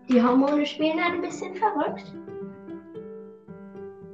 [0.08, 2.12] die Hormone spielen dann ein bisschen verrückt.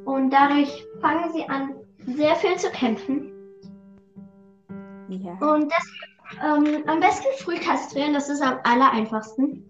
[0.04, 1.74] Und dadurch fangen sie an,
[2.06, 3.32] sehr viel zu kämpfen.
[5.08, 5.32] Ja.
[5.32, 9.64] Und deshalb ähm, am besten früh kastrieren, das ist am aller einfachsten.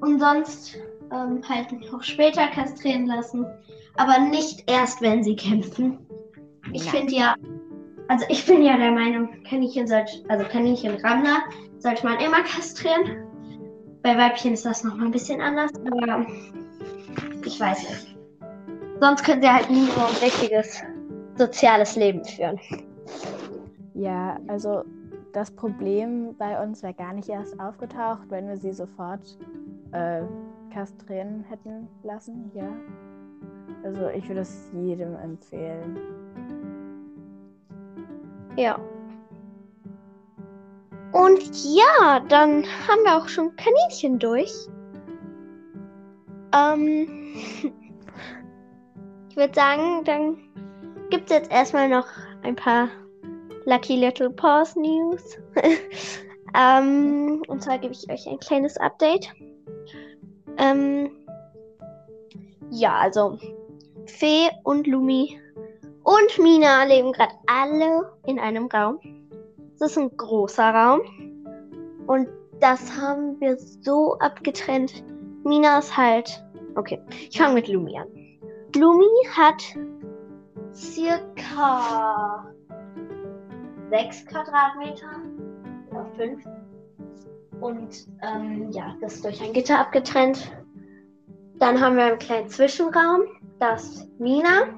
[0.00, 0.78] Und sonst
[1.12, 3.46] ähm, halt noch später kastrieren lassen.
[3.96, 5.98] Aber nicht erst, wenn sie kämpfen.
[6.72, 7.34] Ich finde ja,
[8.08, 11.42] also ich bin ja der Meinung, Kaninchen sollte, also Kaninchenrammler
[11.78, 13.27] sollte man immer kastrieren.
[14.02, 16.26] Bei Weibchen ist das nochmal ein bisschen anders, aber
[17.44, 18.16] ich weiß nicht.
[19.00, 20.82] Sonst können sie halt nie so ein richtiges
[21.36, 22.58] soziales Leben führen.
[23.94, 24.84] Ja, also
[25.32, 29.38] das Problem bei uns wäre gar nicht erst aufgetaucht, wenn wir sie sofort
[29.92, 30.22] äh,
[30.72, 32.50] kastrieren hätten lassen.
[32.54, 32.68] Ja.
[33.84, 35.96] Also ich würde es jedem empfehlen.
[38.56, 38.78] Ja.
[41.18, 44.52] Und ja, dann haben wir auch schon Kaninchen durch.
[46.54, 47.34] Ähm,
[49.28, 50.38] ich würde sagen, dann
[51.10, 52.06] gibt es jetzt erstmal noch
[52.44, 52.88] ein paar
[53.64, 55.36] Lucky Little Paws News.
[56.56, 59.28] ähm, und zwar gebe ich euch ein kleines Update.
[60.56, 61.10] Ähm,
[62.70, 63.36] ja, also
[64.06, 65.40] Fee und Lumi
[66.04, 69.17] und Mina leben gerade alle in einem Raum.
[69.78, 71.00] Das ist ein großer Raum.
[72.06, 72.28] Und
[72.60, 75.04] das haben wir so abgetrennt.
[75.44, 76.44] Mina ist halt.
[76.74, 78.08] Okay, ich fange mit Lumi an.
[78.76, 79.62] Lumi hat
[80.74, 82.52] circa
[83.90, 85.22] 6 Quadratmeter
[85.90, 86.44] oder 5.
[87.60, 90.52] Und ähm, ja, das ist durch ein Gitter abgetrennt.
[91.58, 93.22] Dann haben wir einen kleinen Zwischenraum.
[93.58, 94.68] Das ist Mina.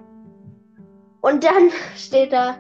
[1.21, 2.57] Und dann steht da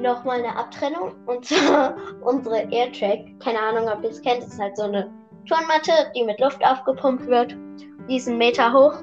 [0.00, 1.14] nochmal eine Abtrennung.
[1.26, 3.40] Und zwar unsere Airtrack.
[3.40, 4.42] Keine Ahnung, ob ihr es kennt.
[4.42, 5.10] Das ist halt so eine
[5.46, 7.56] Turnmatte, die mit Luft aufgepumpt wird.
[8.08, 8.94] Die ist einen Meter hoch.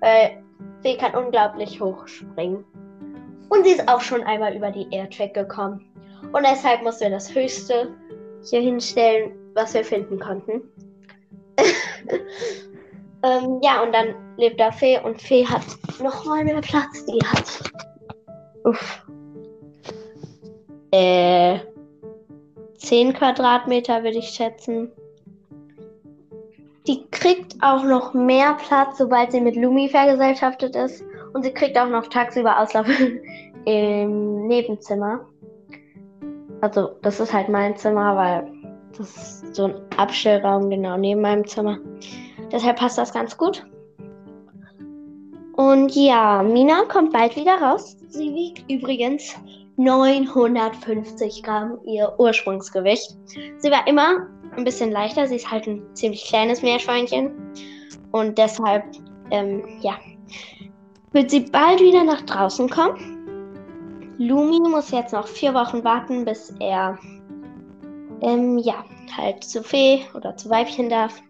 [0.00, 0.42] Weil
[0.82, 2.64] Fee kann unglaublich hoch springen.
[3.48, 5.84] Und sie ist auch schon einmal über die Airtrack gekommen.
[6.32, 7.94] Und deshalb mussten wir das höchste
[8.48, 10.62] hier hinstellen, was wir finden konnten.
[13.22, 15.64] ähm, ja, und dann lebt da Fee und Fee hat
[16.00, 17.04] nochmal mehr Platz.
[17.06, 17.72] Die hat.
[18.64, 19.06] Uff.
[20.96, 21.58] Äh.
[22.78, 24.92] 10 Quadratmeter würde ich schätzen.
[26.86, 31.02] Die kriegt auch noch mehr Platz, sobald sie mit Lumi vergesellschaftet ist.
[31.34, 32.86] Und sie kriegt auch noch tagsüber Auslauf
[33.64, 35.26] im Nebenzimmer.
[36.60, 38.50] Also, das ist halt mein Zimmer, weil
[38.96, 41.78] das ist so ein Abstellraum genau neben meinem Zimmer.
[42.52, 43.66] Deshalb passt das ganz gut.
[45.56, 47.96] Und ja, Mina kommt bald wieder raus.
[48.08, 49.34] Sie wiegt übrigens
[49.76, 53.16] 950 Gramm, ihr Ursprungsgewicht.
[53.58, 55.26] Sie war immer ein bisschen leichter.
[55.26, 57.32] Sie ist halt ein ziemlich kleines Meerschweinchen.
[58.12, 58.84] Und deshalb,
[59.30, 59.98] ähm, ja,
[61.12, 63.16] wird sie bald wieder nach draußen kommen.
[64.18, 66.98] Lumi muss jetzt noch vier Wochen warten, bis er
[68.22, 68.84] ähm, ja,
[69.14, 71.20] halt zu Fee oder zu Weibchen darf.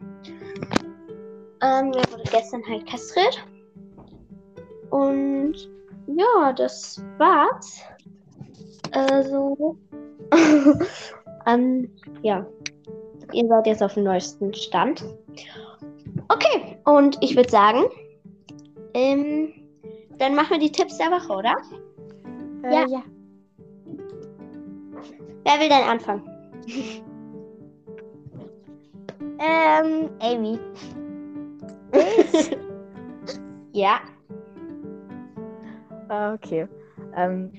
[1.62, 3.44] Ähm, er wurde gestern halt kastriert.
[4.90, 5.54] Und
[6.06, 7.82] ja, das war's.
[8.92, 9.76] Also,
[11.46, 11.90] ähm,
[12.22, 12.46] ja,
[13.32, 15.04] ihr seid jetzt auf dem neuesten Stand.
[16.28, 17.84] Okay, und ich würde sagen,
[18.94, 19.52] ähm,
[20.18, 21.54] dann machen wir die Tipps der Woche, oder?
[22.62, 22.86] Äh, Ja.
[22.88, 23.02] ja.
[25.44, 26.22] Wer will denn anfangen?
[29.38, 30.58] Ähm, Amy.
[33.72, 34.00] Ja.
[36.08, 36.66] Okay.
[37.14, 37.52] Ähm,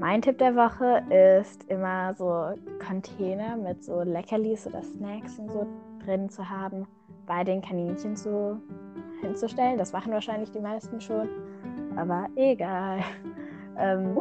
[0.00, 1.02] mein Tipp der Woche
[1.36, 5.66] ist immer so Container mit so Leckerlis oder Snacks und so
[6.02, 6.86] drin zu haben,
[7.26, 8.58] bei den Kaninchen zu,
[9.20, 9.76] hinzustellen.
[9.76, 11.28] Das machen wahrscheinlich die meisten schon,
[11.96, 13.00] aber egal.
[13.78, 14.18] Ähm,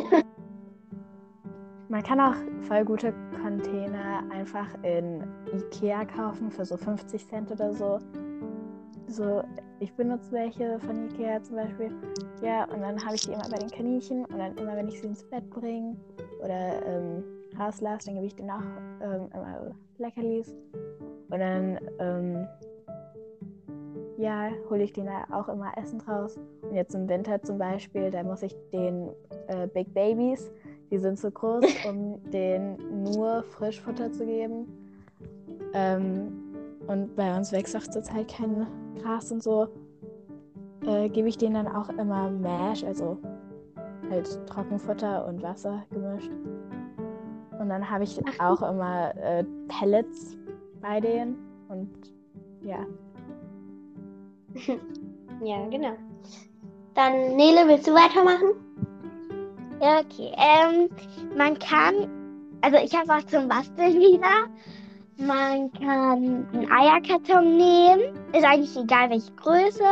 [1.90, 7.74] man kann auch voll gute Container einfach in Ikea kaufen für so 50 Cent oder
[7.74, 8.00] so.
[9.10, 9.42] So,
[9.80, 11.92] ich benutze welche von Ikea zum Beispiel.
[12.44, 15.02] Ja, und dann habe ich die immer bei den Kaninchen und dann immer, wenn ich
[15.02, 15.96] sie ins Bett bringe
[16.44, 17.24] oder ähm,
[17.60, 18.62] rauslasse, dann gebe ich denen auch
[19.02, 20.54] ähm, immer Leckerlis.
[21.30, 22.48] Und dann, ähm,
[24.20, 26.38] ja, hole ich denen da auch immer Essen draus.
[26.62, 29.10] Und jetzt im Winter zum Beispiel, da muss ich den
[29.48, 30.52] äh, Big Babies,
[30.92, 34.68] die sind so groß, um denen nur Frischfutter zu geben.
[35.74, 36.39] Ähm,
[36.90, 38.68] und bei uns wächst auch zurzeit kein
[39.02, 39.68] Gras und so.
[40.86, 43.18] Äh, gebe ich denen dann auch immer Mash, also
[44.10, 46.32] halt Trockenfutter und Wasser gemischt.
[47.60, 50.38] Und dann habe ich auch immer äh, Pellets
[50.82, 51.36] bei denen.
[51.68, 51.90] Und
[52.62, 52.86] ja,
[55.42, 55.94] Ja, genau.
[56.96, 58.56] Dann, Nele, willst du weitermachen?
[59.82, 60.34] Ja, okay.
[60.36, 60.90] Ähm,
[61.38, 62.10] man kann,
[62.62, 64.48] also ich habe was zum Basteln wieder.
[65.20, 68.16] Man kann einen Eierkarton nehmen.
[68.34, 69.84] Ist eigentlich egal, welche Größe.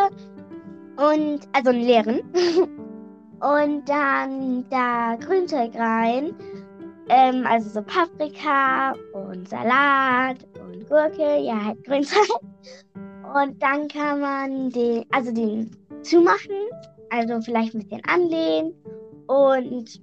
[0.95, 2.21] Und, also einen leeren.
[3.41, 6.33] Und dann da Grünzeug rein.
[7.09, 11.39] Ähm, also so Paprika und Salat und Gurke.
[11.39, 12.27] Ja, halt Grünzeug.
[13.35, 15.69] Und dann kann man den, also den
[16.01, 16.55] zumachen.
[17.09, 18.73] Also vielleicht ein bisschen anlehnen.
[19.27, 20.01] Und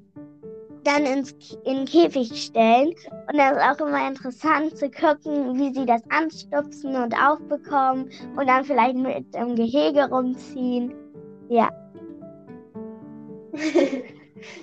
[0.85, 2.95] dann ins, in den Käfig stellen.
[3.28, 8.47] Und das ist auch immer interessant zu gucken, wie sie das anstupsen und aufbekommen und
[8.47, 10.95] dann vielleicht mit im Gehege rumziehen.
[11.49, 11.70] Ja.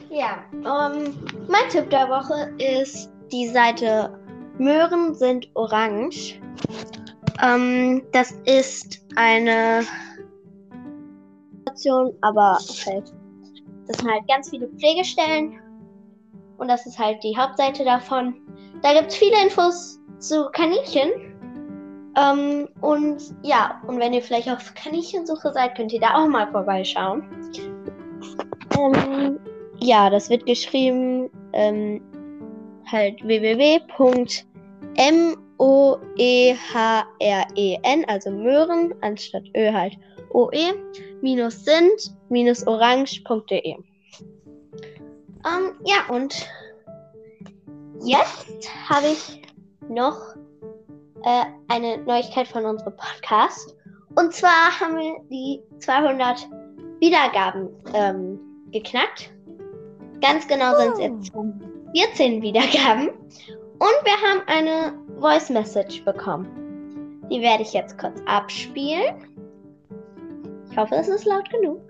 [0.10, 1.14] ja, ähm,
[1.48, 4.18] mein Tipp der Woche ist die Seite
[4.58, 6.40] Möhren sind orange.
[7.42, 9.84] Ähm, das ist eine
[11.62, 13.14] Station, aber halt,
[13.88, 15.60] das sind halt ganz viele Pflegestellen
[16.62, 18.36] und das ist halt die Hauptseite davon.
[18.84, 21.09] Da gibt es viele Infos zu Kaninchen.
[22.16, 26.51] Ähm, und ja, und wenn ihr vielleicht auf Kaninchensuche seid, könnt ihr da auch mal
[26.51, 27.24] vorbeischauen.
[28.78, 29.39] Ähm,
[29.80, 32.01] ja, das wird geschrieben ähm,
[32.86, 33.89] halt www.moehren,
[38.07, 39.97] also Möhren, anstatt Ö halt
[40.32, 40.76] oe,
[45.46, 46.48] Ähm, ja, und
[48.04, 49.42] jetzt habe ich
[49.89, 50.36] noch
[51.24, 53.76] äh, eine Neuigkeit von unserem Podcast.
[54.16, 56.48] Und zwar haben wir die 200
[57.00, 58.39] Wiedergaben ähm,
[58.72, 59.32] geknackt.
[60.22, 61.32] Ganz genau sind es jetzt
[62.14, 63.10] 14 Wiedergaben.
[63.10, 67.28] Und wir haben eine Voice Message bekommen.
[67.32, 69.16] Die werde ich jetzt kurz abspielen.
[70.70, 71.82] Ich hoffe, es ist laut genug.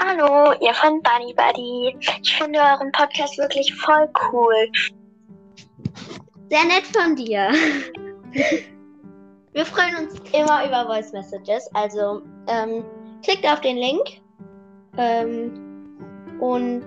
[0.00, 1.96] Hallo, ihr von Bunny Buddy.
[2.22, 4.70] Ich finde euren Podcast wirklich voll cool.
[6.50, 7.50] Sehr nett von dir.
[9.52, 11.68] Wir freuen uns immer über Voice Messages.
[11.74, 12.84] Also ähm,
[13.24, 14.20] klickt auf den Link
[14.98, 15.98] ähm,
[16.38, 16.84] und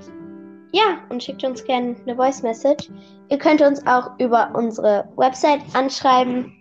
[0.72, 2.88] ja, und schickt uns gerne eine Voice Message.
[3.28, 6.53] Ihr könnt uns auch über unsere Website anschreiben.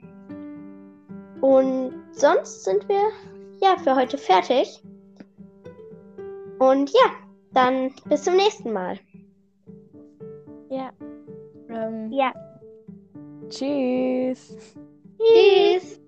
[1.43, 3.09] Und sonst sind wir
[3.63, 4.83] ja für heute fertig.
[6.61, 7.11] Und ja,
[7.55, 8.99] dann bis zum nächsten Mal.
[10.69, 10.93] Ja.
[11.71, 12.35] Ähm, Ja.
[13.49, 14.55] Tschüss.
[15.19, 16.01] Tschüss.